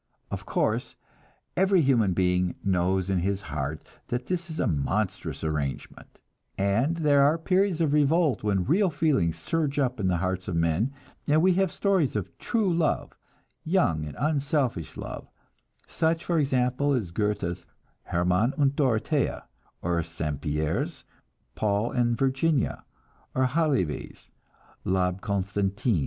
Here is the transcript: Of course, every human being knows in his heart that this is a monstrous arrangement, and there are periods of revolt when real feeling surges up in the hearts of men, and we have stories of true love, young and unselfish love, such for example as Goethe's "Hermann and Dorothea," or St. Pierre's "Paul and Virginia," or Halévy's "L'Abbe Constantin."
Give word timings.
Of 0.31 0.47
course, 0.47 0.95
every 1.55 1.81
human 1.83 2.13
being 2.13 2.55
knows 2.63 3.07
in 3.07 3.19
his 3.19 3.39
heart 3.41 3.83
that 4.07 4.25
this 4.25 4.49
is 4.49 4.59
a 4.59 4.65
monstrous 4.65 5.43
arrangement, 5.43 6.19
and 6.57 6.97
there 6.97 7.23
are 7.23 7.37
periods 7.37 7.81
of 7.81 7.93
revolt 7.93 8.41
when 8.41 8.63
real 8.65 8.89
feeling 8.89 9.31
surges 9.31 9.79
up 9.79 9.99
in 9.99 10.07
the 10.07 10.17
hearts 10.17 10.47
of 10.47 10.55
men, 10.55 10.91
and 11.27 11.43
we 11.43 11.53
have 11.53 11.71
stories 11.71 12.15
of 12.15 12.35
true 12.39 12.73
love, 12.73 13.13
young 13.63 14.03
and 14.03 14.15
unselfish 14.17 14.97
love, 14.97 15.27
such 15.85 16.25
for 16.25 16.39
example 16.39 16.93
as 16.93 17.11
Goethe's 17.11 17.67
"Hermann 18.05 18.55
and 18.57 18.75
Dorothea," 18.75 19.45
or 19.83 20.01
St. 20.01 20.41
Pierre's 20.41 21.03
"Paul 21.53 21.91
and 21.91 22.17
Virginia," 22.17 22.85
or 23.35 23.45
Halévy's 23.45 24.31
"L'Abbe 24.83 25.19
Constantin." 25.21 25.99